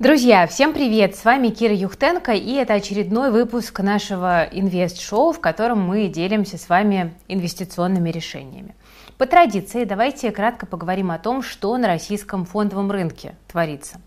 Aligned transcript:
Друзья, 0.00 0.48
всем 0.48 0.72
привет! 0.72 1.14
С 1.14 1.24
вами 1.24 1.50
Кира 1.50 1.72
Юхтенко, 1.72 2.32
и 2.32 2.54
это 2.54 2.74
очередной 2.74 3.30
выпуск 3.30 3.78
нашего 3.78 4.42
инвест-шоу, 4.42 5.32
в 5.32 5.38
котором 5.38 5.82
мы 5.82 6.08
делимся 6.08 6.58
с 6.58 6.68
вами 6.68 7.14
инвестиционными 7.28 8.10
решениями. 8.10 8.74
По 9.18 9.26
традиции, 9.26 9.84
давайте 9.84 10.32
кратко 10.32 10.66
поговорим 10.66 11.12
о 11.12 11.20
том, 11.20 11.44
что 11.44 11.76
на 11.76 11.86
российском 11.86 12.44
фондовом 12.44 12.90
рынке 12.90 13.36
творится. 13.46 14.00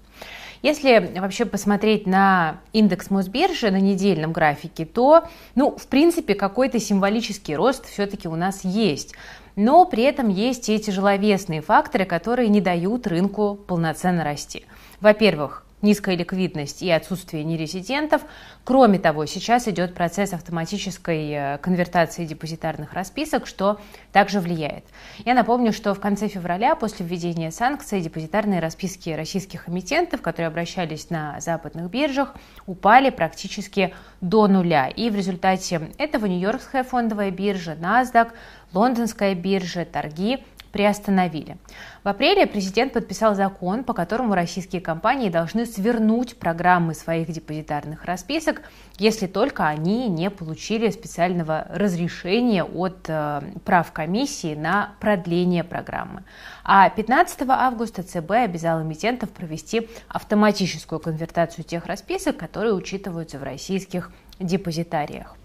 Если 0.61 1.13
вообще 1.15 1.45
посмотреть 1.45 2.05
на 2.05 2.57
индекс 2.73 3.09
Мосбиржи 3.09 3.71
на 3.71 3.79
недельном 3.79 4.33
графике, 4.33 4.83
то, 4.85 5.29
ну, 5.55 5.77
в 5.77 5.87
принципе, 5.87 6.35
какой-то 6.35 6.81
символический 6.81 7.55
рост 7.55 7.85
все-таки 7.85 8.27
у 8.27 8.35
нас 8.35 8.65
есть. 8.65 9.15
Но 9.55 9.85
при 9.85 10.03
этом 10.03 10.27
есть 10.27 10.67
и 10.67 10.77
тяжеловесные 10.79 11.61
факторы, 11.61 12.03
которые 12.03 12.49
не 12.49 12.59
дают 12.59 13.07
рынку 13.07 13.55
полноценно 13.55 14.25
расти. 14.25 14.65
Во-первых, 14.99 15.63
низкая 15.81 16.15
ликвидность 16.15 16.81
и 16.81 16.89
отсутствие 16.89 17.43
нерезидентов. 17.43 18.23
Кроме 18.63 18.97
того, 18.99 19.25
сейчас 19.25 19.67
идет 19.67 19.93
процесс 19.93 20.33
автоматической 20.33 21.31
э, 21.31 21.57
конвертации 21.59 22.25
депозитарных 22.25 22.93
расписок, 22.93 23.45
что 23.45 23.79
также 24.11 24.39
влияет. 24.39 24.85
Я 25.23 25.35
напомню, 25.35 25.71
что 25.71 25.93
в 25.93 25.99
конце 25.99 26.27
февраля, 26.27 26.75
после 26.75 27.05
введения 27.05 27.51
санкций, 27.51 28.01
депозитарные 28.01 28.59
расписки 28.59 29.11
российских 29.11 29.69
эмитентов, 29.69 30.21
которые 30.21 30.47
обращались 30.47 31.09
на 31.09 31.39
западных 31.39 31.91
биржах, 31.91 32.35
упали 32.65 33.11
практически 33.11 33.93
до 34.19 34.47
нуля. 34.47 34.87
И 34.87 35.09
в 35.09 35.15
результате 35.15 35.89
этого 35.97 36.25
Нью-Йоркская 36.25 36.83
фондовая 36.83 37.29
биржа, 37.29 37.73
NASDAQ, 37.73 38.31
Лондонская 38.73 39.35
биржа, 39.35 39.85
торги 39.85 40.43
приостановили. 40.71 41.57
В 42.03 42.07
апреле 42.07 42.47
президент 42.47 42.93
подписал 42.93 43.35
закон, 43.35 43.83
по 43.83 43.93
которому 43.93 44.33
российские 44.35 44.81
компании 44.81 45.29
должны 45.29 45.65
свернуть 45.65 46.37
программы 46.37 46.93
своих 46.93 47.29
депозитарных 47.31 48.05
расписок, 48.05 48.61
если 48.97 49.27
только 49.27 49.67
они 49.67 50.07
не 50.07 50.29
получили 50.29 50.89
специального 50.89 51.67
разрешения 51.69 52.63
от 52.63 53.05
э, 53.07 53.41
прав 53.65 53.91
комиссии 53.91 54.55
на 54.55 54.93
продление 54.99 55.63
программы. 55.63 56.23
А 56.63 56.89
15 56.89 57.41
августа 57.47 58.03
ЦБ 58.03 58.31
обязал 58.31 58.81
эмитентов 58.81 59.29
провести 59.31 59.89
автоматическую 60.07 60.99
конвертацию 60.99 61.63
тех 61.63 61.85
расписок, 61.85 62.37
которые 62.37 62.73
учитываются 62.73 63.39
в 63.39 63.43
российских 63.43 64.11
депозитариях. 64.39 65.35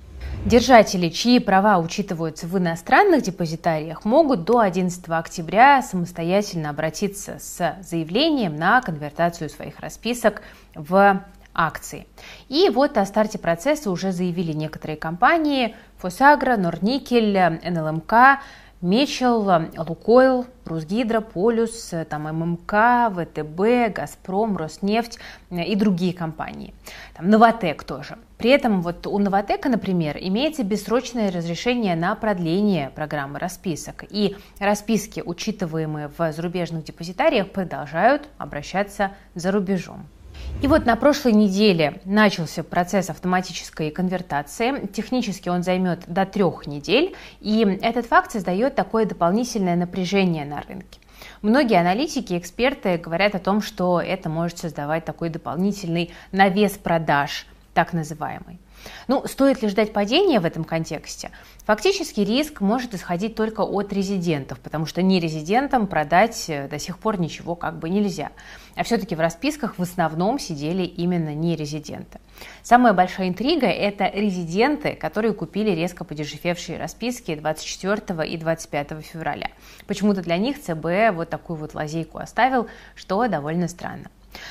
Держатели, 0.44 1.08
чьи 1.08 1.38
права 1.38 1.78
учитываются 1.78 2.48
в 2.48 2.58
иностранных 2.58 3.22
депозитариях, 3.22 4.04
могут 4.04 4.44
до 4.44 4.58
11 4.58 5.08
октября 5.08 5.82
самостоятельно 5.82 6.70
обратиться 6.70 7.38
с 7.38 7.76
заявлением 7.82 8.56
на 8.56 8.80
конвертацию 8.80 9.48
своих 9.48 9.78
расписок 9.78 10.42
в 10.74 11.24
акции. 11.54 12.06
И 12.48 12.70
вот 12.70 12.98
о 12.98 13.06
старте 13.06 13.38
процесса 13.38 13.90
уже 13.90 14.10
заявили 14.12 14.52
некоторые 14.52 14.96
компании 14.96 15.76
Фосагра, 15.98 16.56
Норникель, 16.56 17.38
НЛМК, 17.62 18.40
Мечел, 18.82 19.48
Лукойл, 19.76 20.44
Русгидро, 20.64 21.20
Полюс, 21.20 21.94
там 22.10 22.24
ММК, 22.24 23.12
ВТБ, 23.14 23.94
Газпром, 23.94 24.56
Роснефть 24.56 25.20
и 25.50 25.76
другие 25.76 26.12
компании. 26.12 26.74
Там 27.14 27.30
Новотек 27.30 27.84
тоже. 27.84 28.18
При 28.38 28.50
этом 28.50 28.82
вот 28.82 29.06
у 29.06 29.16
Новотека, 29.20 29.68
например, 29.68 30.18
имеется 30.20 30.64
бессрочное 30.64 31.30
разрешение 31.30 31.94
на 31.94 32.16
продление 32.16 32.90
программы 32.90 33.38
расписок. 33.38 34.04
И 34.10 34.36
расписки, 34.58 35.22
учитываемые 35.24 36.10
в 36.18 36.32
зарубежных 36.32 36.82
депозитариях, 36.82 37.50
продолжают 37.50 38.28
обращаться 38.36 39.12
за 39.36 39.52
рубежом. 39.52 40.06
И 40.60 40.68
вот 40.68 40.86
на 40.86 40.94
прошлой 40.96 41.32
неделе 41.32 42.00
начался 42.04 42.62
процесс 42.62 43.10
автоматической 43.10 43.90
конвертации. 43.90 44.86
Технически 44.86 45.48
он 45.48 45.62
займет 45.62 46.04
до 46.06 46.24
трех 46.24 46.66
недель, 46.66 47.16
и 47.40 47.78
этот 47.82 48.06
факт 48.06 48.30
создает 48.32 48.74
такое 48.74 49.06
дополнительное 49.06 49.76
напряжение 49.76 50.44
на 50.44 50.60
рынке. 50.62 51.00
Многие 51.40 51.80
аналитики, 51.80 52.38
эксперты 52.38 52.96
говорят 52.98 53.34
о 53.34 53.40
том, 53.40 53.62
что 53.62 54.00
это 54.00 54.28
может 54.28 54.58
создавать 54.58 55.04
такой 55.04 55.30
дополнительный 55.30 56.12
навес 56.30 56.72
продаж, 56.72 57.46
так 57.74 57.92
называемый. 57.92 58.58
Ну, 59.08 59.26
стоит 59.26 59.62
ли 59.62 59.68
ждать 59.68 59.92
падения 59.92 60.40
в 60.40 60.44
этом 60.44 60.64
контексте? 60.64 61.30
Фактически 61.64 62.20
риск 62.20 62.60
может 62.60 62.94
исходить 62.94 63.34
только 63.34 63.60
от 63.60 63.92
резидентов, 63.92 64.58
потому 64.60 64.86
что 64.86 65.02
нерезидентам 65.02 65.86
продать 65.86 66.46
э, 66.48 66.68
до 66.68 66.78
сих 66.78 66.98
пор 66.98 67.20
ничего 67.20 67.54
как 67.54 67.78
бы 67.78 67.88
нельзя. 67.88 68.30
А 68.74 68.82
все-таки 68.82 69.14
в 69.14 69.20
расписках 69.20 69.78
в 69.78 69.82
основном 69.82 70.38
сидели 70.38 70.82
именно 70.82 71.34
нерезиденты. 71.34 72.20
Самая 72.62 72.92
большая 72.92 73.28
интрига– 73.28 73.66
это 73.68 74.10
резиденты, 74.12 74.94
которые 74.94 75.34
купили 75.34 75.70
резко 75.70 76.04
подешевевшие 76.04 76.78
расписки 76.78 77.34
24 77.34 78.28
и 78.28 78.36
25 78.36 79.02
февраля. 79.02 79.50
Почему-то 79.86 80.22
для 80.22 80.38
них 80.38 80.60
ЦБ 80.60 81.14
вот 81.14 81.30
такую 81.30 81.58
вот 81.58 81.74
лазейку 81.74 82.18
оставил, 82.18 82.66
что 82.96 83.26
довольно 83.28 83.68
странно. 83.68 84.10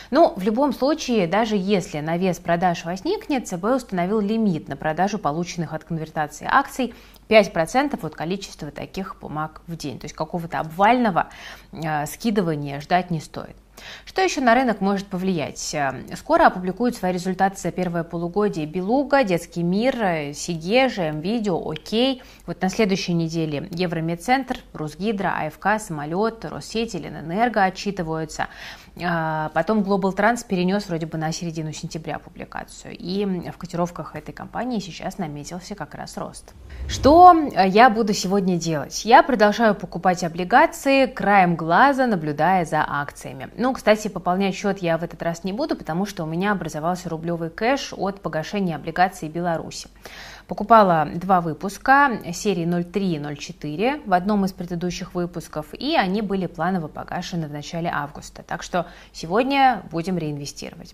Но 0.10 0.34
в 0.36 0.44
любом 0.44 0.74
случае, 0.74 1.28
даже 1.28 1.56
если 1.56 2.00
навес 2.00 2.40
продаж 2.40 2.86
возникнет, 2.86 3.48
ЦБ 3.48 3.64
установил 3.76 4.20
лимит 4.20 4.68
на 4.68 4.76
продажу 4.76 5.18
полученных 5.18 5.74
от 5.74 5.84
конвертации 5.84 6.48
акций 6.50 6.94
5% 7.30 8.06
от 8.06 8.16
количества 8.16 8.72
таких 8.72 9.18
бумаг 9.20 9.62
в 9.68 9.76
день. 9.78 10.00
То 10.00 10.06
есть 10.06 10.16
какого-то 10.16 10.60
обвального 10.60 11.30
э, 11.72 12.06
скидывания 12.06 12.82
ждать 12.82 13.10
не 13.10 13.22
стоит. 13.22 13.56
Что 14.06 14.22
еще 14.22 14.42
на 14.42 14.54
рынок 14.54 14.82
может 14.82 15.08
повлиять? 15.08 15.74
Э, 15.74 15.94
скоро 16.16 16.48
опубликуют 16.48 16.96
свои 16.96 17.14
результаты 17.14 17.58
за 17.58 17.72
первое 17.72 18.04
полугодие 18.04 18.66
Белуга, 18.66 19.24
Детский 19.24 19.64
мир, 19.64 19.96
э, 20.02 20.34
Сигежа, 20.34 21.12
МВидео, 21.12 21.70
Окей. 21.70 22.22
Вот 22.46 22.62
на 22.62 22.70
следующей 22.70 23.14
неделе 23.14 23.70
Евромедцентр, 23.72 24.58
Русгидро, 24.74 25.30
АФК, 25.30 25.80
Самолет, 25.80 26.46
Россеть, 26.46 26.94
Ленэнерго 26.94 27.64
отчитываются. 27.64 28.48
А, 29.04 29.50
потом 29.54 29.80
Global 29.82 30.14
Trans 30.14 30.46
перенес 30.46 30.88
вроде 30.88 31.06
бы 31.06 31.18
на 31.18 31.32
середину 31.32 31.72
сентября 31.72 32.20
публикацию. 32.20 32.96
И 32.98 33.26
в 33.26 33.58
котировках 33.58 34.16
этой 34.16 34.34
компании 34.34 34.80
сейчас 34.80 35.18
наметился 35.18 35.76
как 35.76 35.96
раз 35.96 36.18
рост. 36.18 36.54
Что 36.88 37.34
э, 37.34 37.68
я 37.68 37.90
буду 37.90 38.14
сегодня 38.14 38.58
делать? 38.58 39.06
Я 39.06 39.24
продолжаю 39.24 39.76
покупать 39.76 40.24
облигации, 40.24 41.06
краем 41.06 41.56
глаза 41.56 42.06
наблюдая 42.06 42.66
за 42.66 42.84
акциями. 42.86 43.50
Ну, 43.56 43.74
кстати, 43.74 44.10
пополнять 44.10 44.56
счет 44.56 44.80
я 44.80 44.98
в 44.98 45.04
этот 45.04 45.22
раз 45.24 45.44
не 45.46 45.54
буду, 45.54 45.76
потому 45.78 46.06
что 46.06 46.24
у 46.24 46.28
меня 46.28 46.52
образовался 46.52 47.08
рублевый 47.08 47.50
кэш 47.50 47.94
от 47.96 48.22
погашения 48.22 48.76
облигаций 48.76 49.30
Беларуси. 49.30 49.88
Покупала 50.52 51.08
два 51.16 51.40
выпуска 51.40 52.20
серии 52.34 52.66
03 52.66 53.14
и 53.14 53.36
04 53.38 54.02
в 54.06 54.14
одном 54.14 54.44
из 54.44 54.52
предыдущих 54.52 55.16
выпусков, 55.16 55.68
и 55.74 55.96
они 55.96 56.22
были 56.22 56.46
планово 56.46 56.90
погашены 56.90 57.48
в 57.48 57.52
начале 57.54 57.90
августа. 57.90 58.44
Так 58.44 58.62
что 58.62 58.86
сегодня 59.14 59.82
будем 59.92 60.18
реинвестировать. 60.18 60.94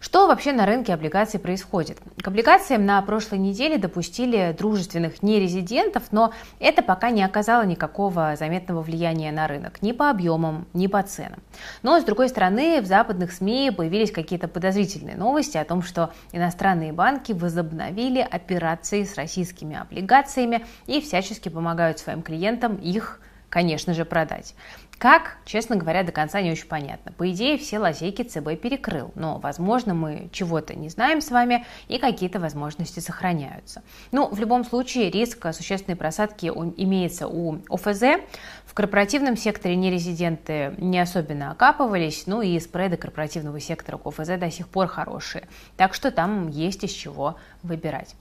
Что 0.00 0.26
вообще 0.26 0.52
на 0.52 0.64
рынке 0.64 0.94
облигаций 0.94 1.38
происходит? 1.38 1.98
К 2.22 2.28
облигациям 2.28 2.86
на 2.86 3.02
прошлой 3.02 3.38
неделе 3.38 3.76
допустили 3.76 4.56
дружественных 4.56 5.22
нерезидентов, 5.22 6.04
но 6.10 6.32
это 6.58 6.82
пока 6.82 7.10
не 7.10 7.22
оказало 7.22 7.66
никакого 7.66 8.34
заметного 8.34 8.80
влияния 8.80 9.30
на 9.30 9.46
рынок 9.46 9.82
ни 9.82 9.92
по 9.92 10.08
объемам, 10.08 10.66
ни 10.72 10.86
по 10.86 11.02
ценам. 11.02 11.40
Но, 11.82 12.00
с 12.00 12.04
другой 12.04 12.30
стороны, 12.30 12.80
в 12.80 12.86
западных 12.86 13.30
СМИ 13.30 13.72
появились 13.76 14.10
какие-то 14.10 14.48
подозрительные 14.48 15.16
новости 15.16 15.58
о 15.58 15.64
том, 15.66 15.82
что 15.82 16.12
иностранные 16.32 16.94
банки 16.94 17.32
возобновили 17.32 18.20
операции 18.20 19.04
с 19.04 19.16
российскими 19.16 19.76
облигациями 19.76 20.64
и 20.86 21.02
всячески 21.02 21.50
помогают 21.50 21.98
своим 21.98 22.22
клиентам 22.22 22.76
их 22.76 23.20
конечно 23.50 23.92
же, 23.92 24.04
продать. 24.04 24.54
Как, 25.00 25.38
честно 25.46 25.76
говоря, 25.76 26.02
до 26.02 26.12
конца 26.12 26.42
не 26.42 26.52
очень 26.52 26.66
понятно. 26.66 27.10
По 27.12 27.30
идее, 27.30 27.56
все 27.56 27.78
лазейки 27.78 28.20
ЦБ 28.20 28.60
перекрыл, 28.60 29.12
но, 29.14 29.38
возможно, 29.38 29.94
мы 29.94 30.28
чего-то 30.30 30.74
не 30.74 30.90
знаем 30.90 31.22
с 31.22 31.30
вами, 31.30 31.64
и 31.88 31.96
какие-то 31.96 32.38
возможности 32.38 33.00
сохраняются. 33.00 33.82
Ну, 34.12 34.28
в 34.28 34.38
любом 34.38 34.62
случае, 34.62 35.10
риск 35.10 35.46
существенной 35.54 35.96
просадки 35.96 36.48
имеется 36.48 37.28
у 37.28 37.62
ОФЗ. 37.70 38.20
В 38.66 38.74
корпоративном 38.74 39.38
секторе 39.38 39.74
нерезиденты 39.74 40.74
не 40.76 41.00
особенно 41.00 41.50
окапывались, 41.50 42.26
ну 42.26 42.42
и 42.42 42.60
спреды 42.60 42.98
корпоративного 42.98 43.58
сектора 43.58 43.96
к 43.96 44.06
ОФЗ 44.06 44.38
до 44.38 44.50
сих 44.50 44.68
пор 44.68 44.86
хорошие. 44.86 45.48
Так 45.78 45.94
что 45.94 46.10
там 46.10 46.48
есть 46.48 46.84
из 46.84 46.90
чего 46.90 47.36
выбирать. 47.62 48.14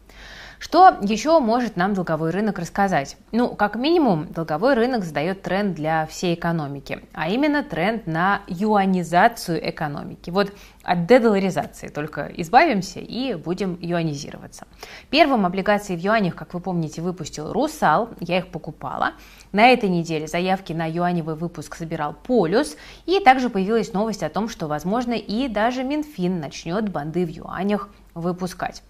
Что 0.60 0.98
еще 1.02 1.40
может 1.40 1.78
нам 1.78 1.94
долговой 1.94 2.32
рынок 2.32 2.60
рассказать? 2.60 3.16
Ну, 3.32 3.56
как 3.56 3.78
минимум, 3.78 4.28
долговой 4.28 4.74
рынок 4.74 5.06
задает 5.06 5.42
тренд 5.42 5.74
для 5.74 6.06
всей 6.06 6.36
экономики, 6.36 7.00
а 7.14 7.30
именно 7.30 7.64
тренд 7.64 8.08
на 8.08 8.42
юанизацию 8.48 9.70
экономики. 9.70 10.30
Вот 10.30 10.52
от 10.84 11.06
дедоларизации 11.06 11.88
только 11.88 12.30
избавимся 12.36 13.00
и 13.00 13.36
будем 13.36 13.78
юанизироваться. 13.80 14.68
Первым 15.10 15.46
облигации 15.46 15.96
в 15.96 16.00
юанях, 16.00 16.36
как 16.36 16.54
вы 16.54 16.60
помните, 16.60 17.02
выпустил 17.02 17.54
Русал, 17.54 18.10
я 18.20 18.40
их 18.40 18.48
покупала. 18.50 19.14
На 19.54 19.70
этой 19.70 19.88
неделе 19.88 20.28
заявки 20.28 20.74
на 20.74 20.90
юаневый 20.90 21.36
выпуск 21.36 21.76
собирал 21.76 22.14
Полюс, 22.14 22.76
и 23.06 23.22
также 23.22 23.50
появилась 23.50 23.94
новость 23.94 24.24
о 24.24 24.30
том, 24.30 24.50
что, 24.50 24.68
возможно, 24.68 25.14
и 25.14 25.48
даже 25.48 25.86
Минфин 25.86 26.42
начнет 26.42 26.90
банды 26.90 27.26
в 27.26 27.30
юанях 27.30 27.90
выпускать. 28.14 28.84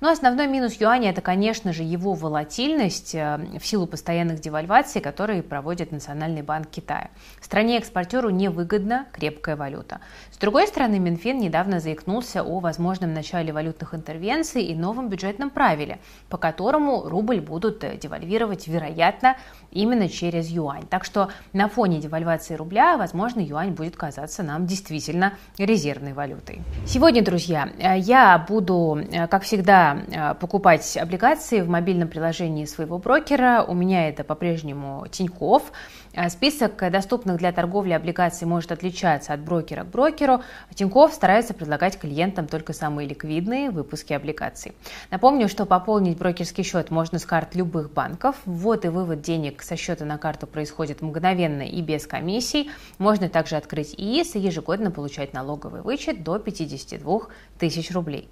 Но 0.00 0.10
основной 0.10 0.46
минус 0.46 0.74
юаня– 0.74 1.10
это, 1.10 1.20
конечно 1.20 1.72
же, 1.72 1.82
его 1.82 2.14
волатильность 2.14 3.14
э, 3.14 3.38
в 3.58 3.66
силу 3.66 3.86
постоянных 3.86 4.40
девальваций, 4.40 5.00
которые 5.00 5.42
проводит 5.42 5.92
Национальный 5.92 6.42
банк 6.42 6.68
Китая. 6.68 7.10
Стране-экспортеру 7.40 8.30
невыгодна 8.30 9.06
крепкая 9.12 9.56
валюта. 9.56 10.00
С 10.30 10.36
другой 10.36 10.66
стороны, 10.66 10.98
Минфин 10.98 11.38
недавно 11.38 11.80
заикнулся 11.80 12.42
о 12.42 12.58
возможном 12.58 13.14
начале 13.14 13.52
валютных 13.52 13.94
интервенций 13.94 14.64
и 14.64 14.74
новом 14.74 15.08
бюджетном 15.08 15.50
правиле, 15.50 15.98
по 16.28 16.36
которому 16.36 17.08
рубль 17.08 17.40
будут 17.40 17.84
э, 17.84 17.96
девальвировать, 17.96 18.66
вероятно, 18.66 19.36
именно 19.70 20.08
через 20.08 20.48
юань. 20.48 20.86
Так 20.88 21.04
что 21.04 21.30
на 21.52 21.68
фоне 21.68 22.00
девальвации 22.00 22.54
рубля, 22.54 22.96
возможно, 22.96 23.40
юань 23.40 23.70
будет 23.70 23.96
казаться 23.96 24.42
нам 24.42 24.66
действительно 24.66 25.34
резервной 25.58 26.12
валютой. 26.12 26.62
Сегодня, 26.86 27.22
друзья, 27.22 27.70
э, 27.78 27.98
я 27.98 28.38
буду, 28.38 28.63
как 29.28 29.42
всегда, 29.42 29.64
всегда 29.64 29.98
э, 30.08 30.34
покупать 30.34 30.96
облигации 30.96 31.60
в 31.60 31.68
мобильном 31.68 32.08
приложении 32.08 32.64
своего 32.64 32.98
брокера. 32.98 33.64
У 33.66 33.74
меня 33.74 34.08
это 34.08 34.24
по-прежнему 34.24 35.06
Тиньков. 35.10 35.72
Э, 36.14 36.28
список 36.30 36.90
доступных 36.90 37.38
для 37.38 37.52
торговли 37.52 37.92
облигаций 37.92 38.46
может 38.46 38.70
отличаться 38.70 39.32
от 39.32 39.40
брокера 39.40 39.82
к 39.82 39.88
брокеру. 39.88 40.42
Тиньков 40.74 41.12
старается 41.12 41.54
предлагать 41.54 41.98
клиентам 41.98 42.46
только 42.46 42.72
самые 42.72 43.08
ликвидные 43.08 43.70
выпуски 43.70 44.12
облигаций. 44.12 44.72
Напомню, 45.10 45.48
что 45.48 45.66
пополнить 45.66 46.16
брокерский 46.16 46.62
счет 46.62 46.90
можно 46.90 47.18
с 47.18 47.26
карт 47.26 47.54
любых 47.54 47.92
банков. 47.92 48.36
Ввод 48.44 48.84
и 48.84 48.88
вывод 48.88 49.22
денег 49.22 49.62
со 49.62 49.76
счета 49.76 50.04
на 50.04 50.18
карту 50.18 50.46
происходит 50.46 51.02
мгновенно 51.02 51.62
и 51.62 51.82
без 51.82 52.06
комиссий. 52.06 52.70
Можно 52.98 53.28
также 53.28 53.56
открыть 53.56 53.94
ИИС 53.96 54.36
и 54.36 54.38
ежегодно 54.38 54.90
получать 54.90 55.32
налоговый 55.32 55.82
вычет 55.82 56.22
до 56.22 56.38
52 56.38 57.20
тысяч 57.58 57.90
рублей. 57.90 58.28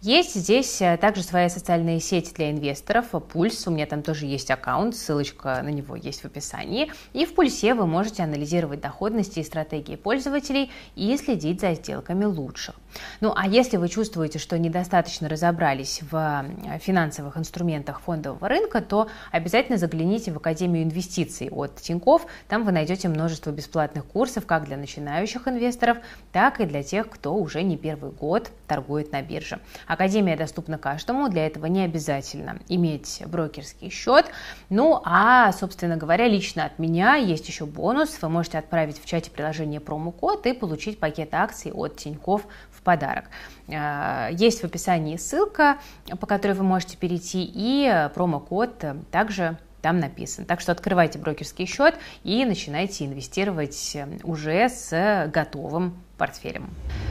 Есть 0.00 0.34
здесь 0.34 0.80
э, 0.80 0.96
также 0.98 1.22
своя 1.22 1.48
социальная 1.48 1.98
сеть 1.98 2.32
для 2.34 2.50
инвесторов, 2.50 3.06
Пульс, 3.32 3.66
у 3.66 3.70
меня 3.70 3.86
там 3.86 4.02
тоже 4.02 4.26
есть 4.26 4.50
аккаунт, 4.50 4.94
ссылочка 4.94 5.62
на 5.62 5.70
него 5.70 5.96
есть 5.96 6.20
в 6.20 6.26
описании. 6.26 6.92
И 7.12 7.23
в 7.24 7.34
Пульсе 7.34 7.74
вы 7.74 7.86
можете 7.86 8.22
анализировать 8.22 8.80
доходности 8.80 9.40
и 9.40 9.44
стратегии 9.44 9.96
пользователей 9.96 10.70
и 10.96 11.16
следить 11.16 11.60
за 11.60 11.74
сделками 11.74 12.24
лучших. 12.24 12.74
Ну 13.20 13.32
а 13.34 13.46
если 13.46 13.76
вы 13.76 13.88
чувствуете, 13.88 14.38
что 14.38 14.58
недостаточно 14.58 15.28
разобрались 15.28 16.00
в 16.10 16.44
э, 16.64 16.78
финансовых 16.78 17.36
инструментах 17.36 18.00
фондового 18.00 18.48
рынка, 18.48 18.80
то 18.80 19.08
обязательно 19.30 19.78
загляните 19.78 20.32
в 20.32 20.36
Академию 20.36 20.84
инвестиций 20.84 21.48
от 21.50 21.76
Тиньков. 21.76 22.26
Там 22.48 22.64
вы 22.64 22.72
найдете 22.72 23.08
множество 23.08 23.50
бесплатных 23.50 24.04
курсов 24.04 24.46
как 24.46 24.64
для 24.64 24.76
начинающих 24.76 25.48
инвесторов, 25.48 25.98
так 26.32 26.60
и 26.60 26.64
для 26.64 26.82
тех, 26.82 27.08
кто 27.08 27.34
уже 27.34 27.62
не 27.62 27.76
первый 27.76 28.10
год 28.10 28.50
торгует 28.66 29.12
на 29.12 29.22
бирже. 29.22 29.60
Академия 29.86 30.36
доступна 30.36 30.78
каждому, 30.78 31.28
для 31.28 31.46
этого 31.46 31.66
не 31.66 31.82
обязательно 31.82 32.58
иметь 32.68 33.22
брокерский 33.26 33.90
счет. 33.90 34.26
Ну 34.68 35.00
а, 35.04 35.52
собственно 35.52 35.96
говоря, 35.96 36.28
лично 36.28 36.64
от 36.64 36.78
меня 36.78 37.16
есть 37.16 37.48
еще 37.48 37.66
бонус. 37.66 38.18
Вы 38.20 38.28
можете 38.28 38.58
отправить 38.58 39.00
в 39.00 39.06
чате 39.06 39.30
приложения 39.30 39.80
промокод 39.80 40.46
и 40.46 40.52
получить 40.52 40.98
пакет 40.98 41.34
акций 41.34 41.72
от 41.72 41.96
Тиньков 41.96 42.46
в 42.70 42.82
подарок. 42.84 43.24
Э, 43.68 44.28
есть 44.32 44.60
в 44.60 44.64
описании 44.64 45.16
ссылка, 45.16 45.78
по 46.20 46.26
которой 46.26 46.52
вы 46.52 46.64
можете 46.64 46.96
перейти, 46.96 47.50
и 47.52 48.08
промокод 48.14 48.84
также 49.10 49.58
там 49.84 50.00
написан. 50.00 50.46
Так 50.46 50.62
что 50.62 50.72
открывайте 50.72 51.18
брокерский 51.18 51.66
счет 51.66 51.96
и 52.22 52.46
начинайте 52.46 53.04
инвестировать 53.04 53.94
уже 54.22 54.70
с 54.70 55.30
готовым 55.30 56.02
портфелем. 56.16 56.70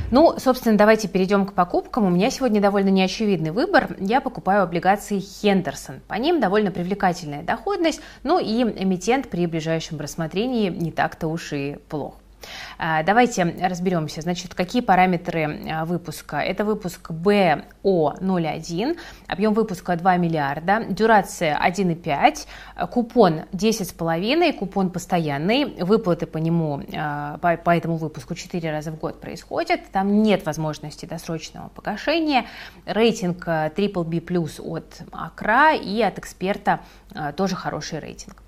Ну, 0.10 0.40
собственно, 0.40 0.76
давайте 0.76 1.08
перейдем 1.08 1.46
к 1.46 1.54
покупкам. 1.54 2.06
У 2.06 2.10
меня 2.10 2.32
сегодня 2.32 2.60
довольно 2.62 2.90
неочевидный 2.90 3.52
выбор. 3.52 3.96
Я 4.00 4.22
покупаю 4.22 4.64
облигации 4.64 5.20
Хендерсон. 5.20 6.00
По 6.08 6.16
ним 6.16 6.40
довольно 6.40 6.72
привлекательная 6.72 7.44
доходность, 7.44 8.02
ну 8.24 8.40
и 8.40 8.64
эмитент 8.64 9.30
при 9.30 9.46
ближайшем 9.46 10.00
рассмотрении 10.00 10.70
не 10.70 10.92
так-то 10.92 11.28
уж 11.28 11.54
и 11.54 11.78
плох. 11.90 12.16
А, 12.78 13.04
давайте 13.04 13.44
разберемся. 13.62 14.22
Значит, 14.22 14.54
какие 14.54 14.82
параметры 14.82 15.60
а, 15.70 15.86
выпуска? 15.86 16.38
Это 16.38 16.66
выпуск 16.66 17.12
BO01, 17.12 18.98
объем 19.28 19.54
выпуска 19.54 19.96
2 19.96 20.18
миллиарда, 20.18 20.86
дюрация 20.90 21.60
1,5, 21.60 22.88
купон 22.90 23.42
10,5, 23.52 24.54
купон 24.54 24.90
постоянный, 24.90 25.66
выплаты 25.84 26.26
по 26.26 26.38
нему, 26.38 26.82
а, 26.96 27.38
по 27.38 27.76
этому 27.76 27.98
выпуску 27.98 28.36
4 28.36 28.72
раза 28.72 28.92
в 28.92 29.00
год 29.00 29.22
происходят, 29.22 29.82
там 29.92 30.24
нет 30.24 30.46
возможности 30.46 31.06
досрочного 31.06 31.70
погашения, 31.70 32.46
рейтинг 32.86 33.48
BBB+, 33.48 34.22
от 34.60 35.02
Акра 35.12 35.74
и 35.74 36.02
от 36.02 36.20
эксперта 36.20 36.82
тоже 37.36 37.56
хороший 37.56 38.00
рейтинг. 38.00 38.43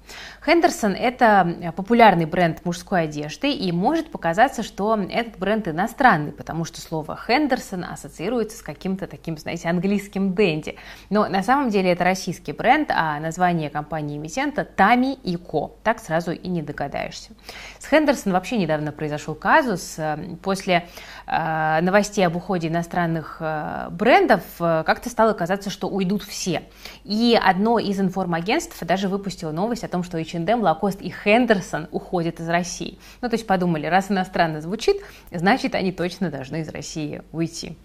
Хендерсон– 0.46 0.94
это 1.00 1.74
популярный 1.76 2.26
бренд 2.26 2.64
мужской 2.66 3.04
одежды, 3.04 3.52
и 3.52 3.72
может 3.72 4.12
показаться, 4.12 4.64
что 4.64 4.96
этот 5.10 5.38
бренд 5.40 5.68
иностранный, 5.68 6.32
потому 6.32 6.66
что 6.66 6.82
слово 6.82 7.18
Хендерсон 7.18 7.84
ассоциируется 7.84 8.58
с 8.58 8.62
каким-то 8.62 9.08
таким, 9.08 9.38
знаете, 9.38 9.70
английским 9.70 10.34
дэнди. 10.34 10.76
Но 11.10 11.28
на 11.28 11.42
самом 11.44 11.70
деле 11.70 11.92
это 11.92 12.04
российский 12.04 12.52
бренд, 12.52 12.92
а 12.94 13.20
название 13.20 13.70
компании-эмитента 13.70 14.66
Тами 14.66 15.14
и 15.14 15.36
Ко. 15.36 15.72
Так 15.84 16.00
сразу 16.00 16.32
и 16.32 16.48
не 16.48 16.62
догадаешься. 16.62 17.32
С 17.80 17.88
Хендерсон 17.88 18.34
вообще 18.34 18.58
недавно 18.58 18.92
произошел 18.92 19.36
казус. 19.36 19.98
После 20.42 20.88
э, 21.28 21.80
новостей 21.82 22.26
об 22.26 22.36
уходе 22.36 22.68
иностранных 22.68 23.38
э, 23.40 23.88
брендов 23.92 24.44
э, 24.60 24.84
как-то 24.86 25.10
стало 25.10 25.34
казаться, 25.34 25.70
что 25.70 25.88
уйдут 25.88 26.24
все. 26.24 26.64
И 27.04 27.40
одно 27.42 27.80
из 27.80 28.00
информагентств 28.00 28.82
даже 28.84 29.08
выпустило 29.08 29.52
новость 29.52 29.84
о 29.84 29.88
том, 29.88 29.95
что 30.04 30.18
H&M, 30.18 30.62
Lacoste 30.62 31.02
и 31.02 31.12
Хендерсон 31.12 31.88
уходят 31.92 32.40
из 32.40 32.50
России. 32.50 32.98
Ну, 33.22 33.30
то 33.30 33.36
есть 33.36 33.48
подумали, 33.48 33.88
раз 33.88 34.12
иностранно 34.12 34.62
звучит, 34.62 34.98
значит, 35.32 35.76
они 35.76 35.92
точно 35.92 36.30
должны 36.30 36.62
из 36.62 36.70
России 36.70 37.22
уйти. 37.32 37.76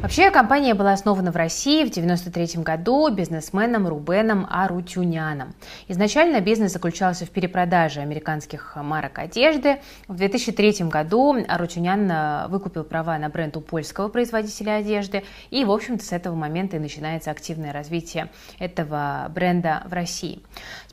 Вообще, 0.00 0.30
компания 0.30 0.74
была 0.74 0.92
основана 0.92 1.32
в 1.32 1.36
России 1.36 1.84
в 1.84 1.90
1993 1.90 2.62
году 2.62 3.10
бизнесменом 3.10 3.88
Рубеном 3.88 4.46
Арутюняном. 4.50 5.54
Изначально 5.88 6.40
бизнес 6.40 6.72
заключался 6.72 7.24
в 7.24 7.30
перепродаже 7.30 8.00
американских 8.00 8.76
марок 8.76 9.18
одежды. 9.18 9.80
В 10.08 10.16
2003 10.16 10.86
году 10.88 11.36
Арутюнян 11.48 12.10
э, 12.10 12.48
выкупил 12.48 12.84
права 12.84 13.16
на 13.18 13.28
бренд 13.30 13.56
у 13.56 13.60
польского 13.60 14.08
производителя 14.08 14.76
одежды, 14.76 15.24
и, 15.50 15.64
в 15.64 15.70
общем-то, 15.70 16.04
с 16.04 16.12
этого 16.12 16.34
момента 16.34 16.76
и 16.76 16.80
начинается 16.80 17.30
активное 17.30 17.72
развитие 17.72 18.30
этого 18.58 19.30
бренда 19.34 19.84
в 19.86 19.92
России. 19.92 20.42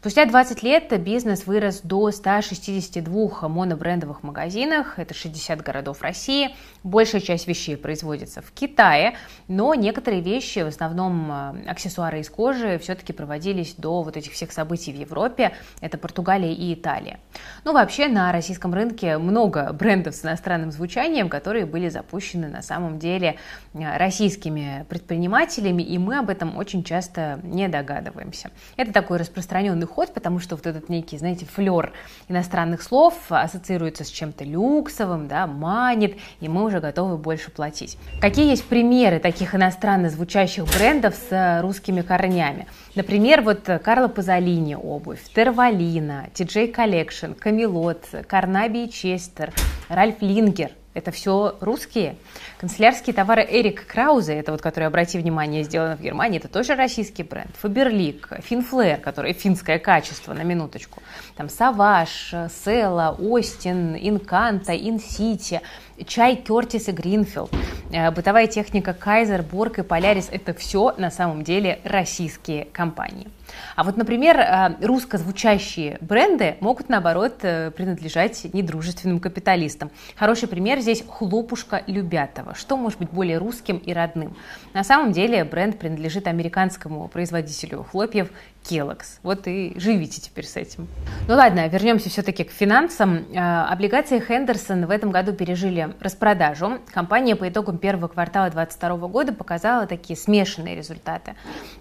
Спустя 0.01 0.25
20 0.25 0.63
лет 0.63 0.99
бизнес 0.99 1.45
вырос 1.45 1.81
до 1.83 2.09
162 2.09 3.47
монобрендовых 3.47 4.23
магазинах, 4.23 4.97
это 4.97 5.13
60 5.13 5.61
городов 5.61 6.01
России. 6.01 6.55
Большая 6.81 7.21
часть 7.21 7.45
вещей 7.45 7.77
производится 7.77 8.41
в 8.41 8.51
Китае, 8.51 9.13
но 9.47 9.75
некоторые 9.75 10.23
вещи, 10.23 10.57
в 10.63 10.65
основном 10.65 11.31
э, 11.31 11.69
аксессуары 11.69 12.21
из 12.21 12.31
кожи, 12.31 12.79
все-таки 12.79 13.13
проводились 13.13 13.75
до 13.75 14.01
вот 14.01 14.17
этих 14.17 14.31
всех 14.31 14.51
событий 14.51 14.91
в 14.91 14.95
Европе, 14.95 15.51
это 15.81 15.99
Португалия 15.99 16.51
и 16.51 16.73
Италия. 16.73 17.19
Ну, 17.63 17.71
вообще 17.71 18.07
на 18.07 18.31
российском 18.31 18.73
рынке 18.73 19.19
много 19.19 19.71
брендов 19.71 20.15
с 20.15 20.25
иностранным 20.25 20.71
звучанием, 20.71 21.29
которые 21.29 21.67
были 21.67 21.89
запущены 21.89 22.47
на 22.47 22.63
самом 22.63 22.97
деле 22.97 23.37
э, 23.75 23.97
российскими 23.99 24.83
предпринимателями, 24.89 25.83
и 25.83 25.99
мы 25.99 26.17
об 26.17 26.31
этом 26.31 26.57
очень 26.57 26.83
часто 26.83 27.39
не 27.43 27.67
догадываемся. 27.67 28.49
Это 28.77 28.91
такой 28.91 29.19
распространенный 29.19 29.90
ход, 29.91 30.13
потому 30.13 30.39
что 30.39 30.55
вот 30.55 30.65
этот 30.65 30.89
некий, 30.89 31.17
знаете, 31.17 31.45
флер 31.45 31.93
иностранных 32.27 32.81
слов 32.81 33.13
ассоциируется 33.29 34.03
с 34.03 34.09
чем-то 34.09 34.43
люксовым, 34.43 35.27
да, 35.27 35.47
манит, 35.47 36.17
и 36.39 36.47
мы 36.47 36.63
уже 36.63 36.79
готовы 36.79 37.17
больше 37.17 37.51
платить. 37.51 37.97
Какие 38.19 38.49
есть 38.49 38.65
примеры 38.65 39.19
таких 39.19 39.53
иностранно 39.53 40.09
звучащих 40.09 40.65
брендов 40.65 41.15
с 41.15 41.61
русскими 41.61 42.01
корнями? 42.01 42.67
Например, 42.95 43.41
вот 43.41 43.69
Carlo 43.83 44.07
Pazolini 44.07 44.75
обувь, 44.75 45.21
Tervolina, 45.33 46.27
TJ 46.33 46.73
Collection, 46.73 47.35
Camelot, 47.35 48.05
Carnaby 48.27 48.85
и 48.85 48.91
Chester, 48.91 49.53
Ralf 49.89 50.21
Ringer, 50.21 50.71
это 50.93 51.11
все 51.11 51.55
русские. 51.61 52.15
Канцелярские 52.59 53.13
товары 53.13 53.47
Erich 53.49 53.87
Krause, 53.87 54.33
это 54.33 54.51
вот, 54.51 54.61
который, 54.61 54.85
обрати 54.85 55.17
внимание, 55.17 55.63
сделано 55.63 55.95
в 55.95 56.01
Германии, 56.01 56.39
это 56.39 56.47
тоже 56.47 56.75
российский 56.75 57.23
бренд. 57.23 57.55
Faberlic, 57.57 58.29
Finn 58.43 58.66
Flare, 58.66 58.99
который 58.99 59.33
финское 59.33 59.79
качество, 59.79 60.33
на 60.33 60.43
минуточку. 60.43 61.01
Там 61.35 61.49
Savage, 61.49 62.33
Sela, 62.63 63.15
Ostin, 63.17 63.95
Incanto, 63.95 64.75
Incity, 64.75 65.61
чай 66.05 66.35
Curtis 66.35 66.87
и 66.89 66.91
Greenfield, 66.91 67.51
э, 67.91 68.11
бытовая 68.11 68.47
техника 68.47 68.93
Kaiser, 68.93 69.43
Bork 69.43 69.79
и 69.79 69.83
Polaris– 69.83 70.27
это 70.31 70.53
все 70.53 70.93
на 70.97 71.11
самом 71.11 71.43
деле 71.43 71.79
российские 71.83 72.65
компании. 72.65 73.27
А 73.75 73.83
вот, 73.83 73.97
например, 73.97 74.37
э, 74.37 74.75
русскозвучащие 74.85 75.97
бренды 76.01 76.57
могут, 76.59 76.89
наоборот, 76.89 77.39
э, 77.41 77.71
принадлежать 77.71 78.45
недружественным 78.53 79.19
капиталистам. 79.19 79.91
Хороший 80.15 80.47
пример 80.47 80.79
здесь 80.79 81.03
хлопушка 81.07 81.83
Любятова. 81.87 82.55
Что 82.55 82.77
может 82.77 82.99
быть 82.99 83.09
более 83.09 83.37
русским 83.37 83.77
и 83.77 83.93
родным? 83.93 84.35
На 84.73 84.83
самом 84.83 85.11
деле 85.11 85.43
бренд 85.43 85.79
принадлежит 85.79 86.27
американскому 86.27 87.07
производителю 87.07 87.83
хлопьев 87.83 88.29
Kellogg's. 88.63 89.19
Вот 89.23 89.47
и 89.47 89.73
живите 89.77 90.21
теперь 90.21 90.45
с 90.45 90.55
этим. 90.55 90.87
Ну 91.27 91.35
ладно, 91.35 91.67
вернемся 91.67 92.09
все-таки 92.09 92.43
к 92.43 92.51
финансам. 92.51 93.25
Э, 93.33 93.63
облигации 93.63 94.19
Хендерсон 94.19 94.85
в 94.85 94.91
этом 94.91 95.11
году 95.11 95.33
пережили 95.33 95.93
распродажу. 95.99 96.79
Компания 96.93 97.35
по 97.35 97.49
итогам 97.49 97.77
первого 97.77 98.07
квартала 98.07 98.49
2022 98.49 99.07
года 99.07 99.33
показала 99.33 99.87
такие 99.87 100.17
смешанные 100.17 100.75
результаты. 100.75 101.35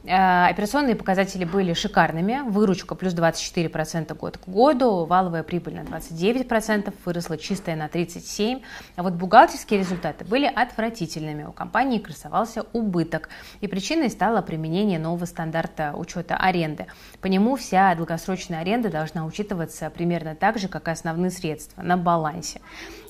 Операционные 0.04 0.96
показатели 0.96 1.44
были 1.44 1.59
шикарными. 1.72 2.42
Выручка 2.48 2.94
плюс 2.94 3.14
24% 3.14 4.16
год 4.16 4.38
к 4.38 4.48
году, 4.48 5.04
валовая 5.04 5.42
прибыль 5.42 5.74
на 5.74 5.80
29%, 5.80 6.92
выросла 7.04 7.36
чистая 7.38 7.76
на 7.76 7.86
37%. 7.86 8.62
А 8.96 9.02
вот 9.02 9.14
бухгалтерские 9.14 9.80
результаты 9.80 10.24
были 10.24 10.46
отвратительными. 10.46 11.44
У 11.44 11.52
компании 11.52 11.98
красовался 11.98 12.64
убыток. 12.72 13.28
И 13.60 13.68
причиной 13.68 14.10
стало 14.10 14.42
применение 14.42 14.98
нового 14.98 15.24
стандарта 15.24 15.92
учета 15.94 16.36
аренды. 16.36 16.86
По 17.20 17.26
нему 17.26 17.56
вся 17.56 17.94
долгосрочная 17.94 18.60
аренда 18.60 18.90
должна 18.90 19.24
учитываться 19.24 19.90
примерно 19.90 20.34
так 20.34 20.58
же, 20.58 20.68
как 20.68 20.88
и 20.88 20.90
основные 20.90 21.30
средства 21.30 21.82
на 21.82 21.96
балансе. 21.96 22.60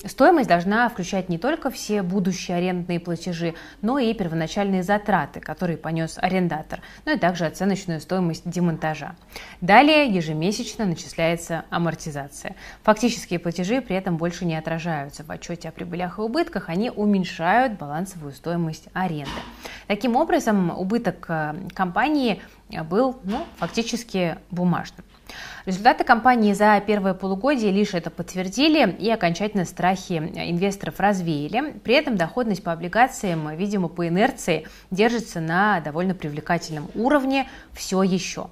Стоимость 0.05 0.49
должна 0.49 0.89
включать 0.89 1.29
не 1.29 1.37
только 1.37 1.69
все 1.69 2.01
будущие 2.01 2.57
арендные 2.57 2.99
платежи, 2.99 3.53
но 3.81 3.99
и 3.99 4.13
первоначальные 4.13 4.83
затраты, 4.83 5.39
которые 5.39 5.77
понес 5.77 6.17
арендатор, 6.17 6.81
ну 7.05 7.13
и 7.13 7.19
также 7.19 7.45
оценочную 7.45 8.01
стоимость 8.01 8.30
демонтажа. 8.39 9.15
Далее 9.59 10.07
ежемесячно 10.07 10.85
начисляется 10.85 11.65
амортизация. 11.69 12.55
Фактические 12.83 13.39
платежи 13.39 13.81
при 13.81 13.95
этом 13.95 14.17
больше 14.17 14.45
не 14.45 14.55
отражаются 14.55 15.23
в 15.23 15.29
отчете 15.31 15.69
о 15.69 15.71
прибылях 15.71 16.19
и 16.19 16.21
убытках, 16.21 16.69
они 16.69 16.89
уменьшают 16.89 17.77
балансовую 17.77 18.33
стоимость 18.33 18.87
аренды. 18.93 19.29
Таким 19.87 20.15
образом, 20.15 20.71
убыток 20.77 21.25
э, 21.27 21.55
компании 21.73 22.41
был 22.85 23.19
ну, 23.23 23.45
фактически 23.57 24.37
бумажным. 24.49 25.05
Результаты 25.65 26.03
компании 26.03 26.53
за 26.53 26.81
первое 26.85 27.13
полугодие 27.13 27.71
лишь 27.71 27.93
это 27.93 28.09
подтвердили 28.09 28.95
и 28.99 29.09
окончательно 29.09 29.65
страхи 29.65 30.13
инвесторов 30.13 30.99
развеяли. 30.99 31.73
При 31.83 31.93
этом 31.95 32.17
доходность 32.17 32.63
по 32.63 32.71
облигациям, 32.71 33.55
видимо, 33.55 33.87
по 33.87 34.07
инерции 34.07 34.67
держится 34.89 35.39
на 35.39 35.79
довольно 35.81 36.15
привлекательном 36.15 36.89
уровне 36.95 37.47
все 37.73 38.01
еще. 38.03 38.47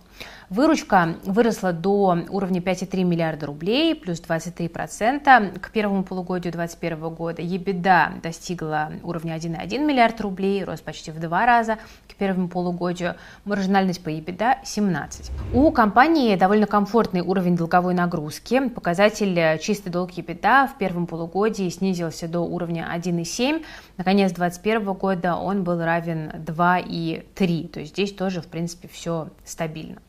Выручка 0.50 1.18
выросла 1.26 1.74
до 1.74 2.18
уровня 2.32 2.60
5,3 2.60 3.04
миллиарда 3.04 3.46
рублей, 3.46 3.94
плюс 3.94 4.20
23% 4.20 5.60
к 5.60 5.72
первому 5.72 6.04
полугодию 6.04 6.52
2021 6.52 7.10
года. 7.14 7.44
Ебеда 7.44 8.14
достигла 8.24 8.92
уровня 9.04 9.38
1,1 9.38 9.86
миллиард 9.86 10.20
рублей, 10.22 10.64
рост 10.64 10.84
почти 10.84 11.12
в 11.12 11.20
два 11.20 11.46
раза 11.46 11.78
к 12.08 12.16
первому 12.16 12.48
полугодию. 12.48 13.16
Маржинальность 13.46 14.04
по 14.04 14.10
ебеда 14.10 14.58
17. 14.64 15.30
У 15.54 15.70
компании 15.72 16.36
довольно 16.36 16.66
комфортный 16.66 17.22
уровень 17.22 17.56
долговой 17.56 17.94
нагрузки. 17.94 18.70
Показатель 18.70 19.60
чистый 19.60 19.92
долг 19.92 20.14
ебеда 20.14 20.66
в 20.66 20.80
первом 20.80 21.06
полугодии 21.06 21.70
снизился 21.70 22.28
до 22.28 22.40
уровня 22.40 22.92
1,7. 22.92 23.64
Наконец 23.98 24.32
2021 24.32 24.94
года 24.94 25.36
он 25.36 25.64
был 25.64 25.80
равен 25.80 26.32
2,3. 26.32 27.68
То 27.68 27.82
есть 27.82 27.92
здесь 27.92 28.14
тоже, 28.14 28.42
в 28.42 28.48
принципе, 28.48 28.88
все 28.88 29.30
стабильно. 29.46 30.02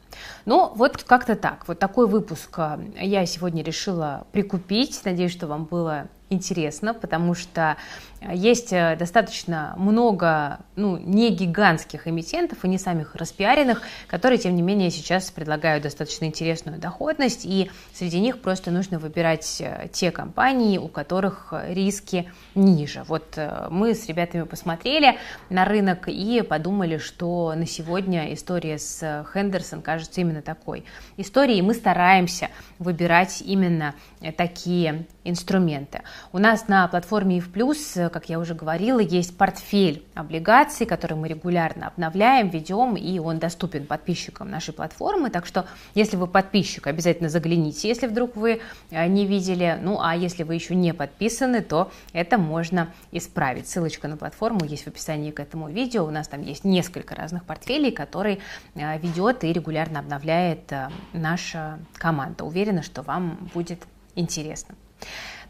Ну, 0.44 0.72
вот 0.74 1.02
как-то 1.02 1.36
так. 1.36 1.66
Вот 1.68 1.78
такой 1.78 2.06
выпуск 2.06 2.58
э, 2.58 2.78
я 3.00 3.26
сегодня 3.26 3.62
решила 3.62 4.26
прикупить. 4.32 5.00
Надеюсь, 5.04 5.32
что 5.32 5.46
вам 5.46 5.64
было 5.64 6.08
интересно, 6.30 6.94
потому 6.94 7.34
что 7.34 7.76
есть 8.20 8.72
э, 8.72 8.96
достаточно 8.96 9.74
много, 9.78 10.60
ну, 10.76 10.98
не 10.98 11.30
гигантских 11.30 12.06
эмитентов 12.06 12.64
и 12.64 12.68
не 12.68 12.76
самых 12.76 13.14
распиаренных, 13.14 13.82
которые, 14.06 14.38
тем 14.38 14.54
не 14.54 14.62
менее, 14.62 14.90
сейчас 14.90 15.30
предлагают 15.30 15.84
достаточно 15.84 16.26
интересную 16.26 16.78
доходность, 16.78 17.44
и 17.44 17.70
среди 17.94 18.20
них 18.20 18.42
просто 18.42 18.70
нужно 18.70 18.98
выбирать 18.98 19.60
э, 19.60 19.88
те 19.92 20.10
компании, 20.10 20.76
у 20.76 20.88
которых 20.88 21.54
риски 21.68 22.30
ниже. 22.54 23.04
Вот 23.04 23.34
э, 23.36 23.68
мы 23.70 23.94
с 23.94 24.06
ребятами 24.06 24.42
посмотрели 24.42 25.16
на 25.48 25.64
рынок 25.64 26.08
и 26.08 26.42
подумали, 26.42 26.98
что 26.98 27.54
на 27.56 27.66
сегодня 27.66 28.34
история 28.34 28.78
с 28.78 29.26
Хендерсон 29.32 29.80
кажется 29.80 30.20
именно 30.20 30.42
такой 30.42 30.84
историей, 31.16 31.62
мы 31.62 31.72
стараемся 31.72 32.48
выбирать 32.78 33.40
именно 33.40 33.94
такие 34.36 35.06
инструменты. 35.24 36.02
У 36.32 36.38
нас 36.38 36.68
на 36.68 36.86
платформе 36.88 37.38
EV+, 37.38 38.09
как 38.10 38.28
я 38.28 38.38
уже 38.38 38.54
говорила, 38.54 39.00
есть 39.00 39.36
портфель 39.36 40.04
облигаций, 40.14 40.86
который 40.86 41.16
мы 41.16 41.28
регулярно 41.28 41.86
обновляем, 41.86 42.48
ведем, 42.48 42.96
и 42.96 43.18
он 43.18 43.38
доступен 43.38 43.86
подписчикам 43.86 44.50
нашей 44.50 44.74
платформы. 44.74 45.30
Так 45.30 45.46
что, 45.46 45.66
если 45.94 46.16
вы 46.16 46.26
подписчик, 46.26 46.86
обязательно 46.86 47.28
загляните, 47.28 47.88
если 47.88 48.06
вдруг 48.06 48.36
вы 48.36 48.60
э, 48.90 49.06
не 49.06 49.26
видели. 49.26 49.78
Ну, 49.80 50.00
а 50.00 50.14
если 50.14 50.42
вы 50.42 50.54
еще 50.54 50.74
не 50.74 50.92
подписаны, 50.92 51.62
то 51.62 51.90
это 52.12 52.38
можно 52.38 52.92
исправить. 53.12 53.68
Ссылочка 53.68 54.08
на 54.08 54.16
платформу 54.16 54.64
есть 54.64 54.84
в 54.84 54.88
описании 54.88 55.30
к 55.30 55.40
этому 55.40 55.68
видео. 55.70 56.04
У 56.04 56.10
нас 56.10 56.28
там 56.28 56.42
есть 56.42 56.64
несколько 56.64 57.14
разных 57.14 57.44
портфелей, 57.44 57.92
которые 57.92 58.40
э, 58.74 58.98
ведет 58.98 59.44
и 59.44 59.52
регулярно 59.52 60.00
обновляет 60.00 60.70
э, 60.72 60.88
наша 61.12 61.78
команда. 61.94 62.44
Уверена, 62.44 62.82
что 62.82 63.02
вам 63.02 63.48
будет 63.54 63.82
интересно. 64.14 64.74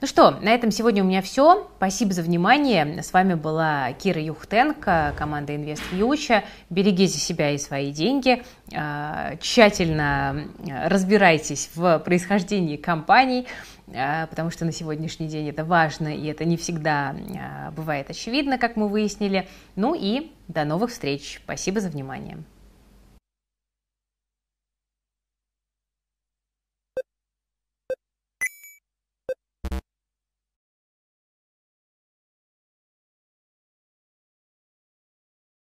Ну 0.00 0.07
что, 0.07 0.30
на 0.30 0.54
этом 0.54 0.71
сегодня 0.71 1.04
у 1.04 1.07
меня 1.07 1.21
все. 1.21 1.69
Спасибо 1.76 2.14
за 2.14 2.23
внимание. 2.23 3.02
С 3.02 3.12
вами 3.12 3.35
была 3.35 3.92
Кира 3.92 4.19
Юхтенко, 4.23 5.12
команда 5.14 5.52
Invest 5.52 5.83
Future. 5.92 6.42
Берегите 6.71 7.19
себя 7.19 7.50
и 7.50 7.59
свои 7.59 7.92
деньги. 7.92 8.42
А, 8.75 9.37
тщательно 9.42 10.47
разбирайтесь 10.66 11.69
в 11.75 11.99
происхождении 11.99 12.78
компаний, 12.78 13.47
а, 13.95 14.26
потому 14.28 14.50
что 14.50 14.64
на 14.64 14.73
сегодняшний 14.73 15.28
день 15.28 15.50
это 15.50 15.66
важно, 15.66 16.16
и 16.16 16.26
это 16.28 16.47
не 16.47 16.57
всегда 16.57 17.14
а, 17.38 17.71
бывает 17.73 18.09
очевидно, 18.09 18.57
как 18.57 18.76
мы 18.76 18.88
выяснили. 18.88 19.47
Ну 19.76 19.95
и 19.95 20.33
до 20.49 20.64
новых 20.64 20.92
встреч. 20.92 21.42
Спасибо 21.45 21.83
за 21.83 21.90
внимание. 21.90 22.38